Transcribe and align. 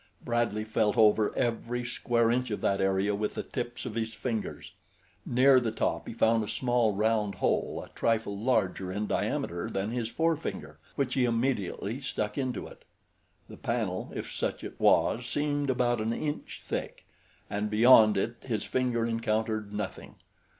Bradley 0.25 0.63
felt 0.63 0.97
over 0.97 1.31
every 1.37 1.85
square 1.85 2.31
inch 2.31 2.49
of 2.49 2.61
that 2.61 2.81
area 2.81 3.13
with 3.13 3.35
the 3.35 3.43
tips 3.43 3.85
of 3.85 3.93
his 3.93 4.15
fingers. 4.15 4.71
Near 5.27 5.59
the 5.59 5.71
top 5.71 6.07
he 6.07 6.13
found 6.15 6.43
a 6.43 6.47
small 6.47 6.91
round 6.95 7.35
hole 7.35 7.83
a 7.85 7.89
trifle 7.89 8.35
larger 8.35 8.91
in 8.91 9.05
diameter 9.05 9.69
than 9.69 9.91
his 9.91 10.09
forefinger, 10.09 10.79
which 10.95 11.13
he 11.13 11.25
immediately 11.25 12.01
stuck 12.01 12.35
into 12.35 12.65
it. 12.65 12.83
The 13.47 13.57
panel, 13.57 14.11
if 14.15 14.31
such 14.31 14.63
it 14.63 14.79
was, 14.79 15.27
seemed 15.27 15.69
about 15.69 16.01
an 16.01 16.13
inch 16.13 16.61
thick, 16.63 17.05
and 17.47 17.69
beyond 17.69 18.17
it 18.17 18.37
his 18.41 18.63
finger 18.63 19.05
encountered 19.05 19.71
nothing. 19.71 20.15